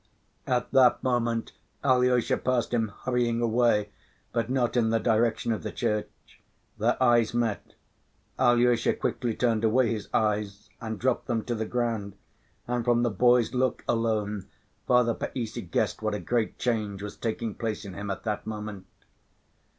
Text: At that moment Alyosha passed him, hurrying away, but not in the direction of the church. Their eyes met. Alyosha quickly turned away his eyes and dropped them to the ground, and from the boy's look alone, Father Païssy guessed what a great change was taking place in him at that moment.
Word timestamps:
At 0.47 0.71
that 0.71 1.03
moment 1.03 1.51
Alyosha 1.83 2.35
passed 2.37 2.73
him, 2.73 2.87
hurrying 3.03 3.39
away, 3.39 3.91
but 4.33 4.49
not 4.49 4.75
in 4.75 4.89
the 4.89 4.97
direction 4.99 5.51
of 5.53 5.61
the 5.61 5.71
church. 5.71 6.41
Their 6.79 6.97
eyes 7.03 7.35
met. 7.35 7.75
Alyosha 8.39 8.93
quickly 8.95 9.35
turned 9.35 9.63
away 9.63 9.91
his 9.91 10.07
eyes 10.11 10.71
and 10.81 10.97
dropped 10.97 11.27
them 11.27 11.43
to 11.45 11.53
the 11.53 11.67
ground, 11.67 12.15
and 12.67 12.83
from 12.83 13.03
the 13.03 13.11
boy's 13.11 13.53
look 13.53 13.83
alone, 13.87 14.47
Father 14.87 15.13
Païssy 15.13 15.69
guessed 15.69 16.01
what 16.01 16.15
a 16.15 16.19
great 16.19 16.57
change 16.57 17.03
was 17.03 17.15
taking 17.15 17.53
place 17.53 17.85
in 17.85 17.93
him 17.93 18.09
at 18.09 18.23
that 18.23 18.47
moment. 18.47 18.87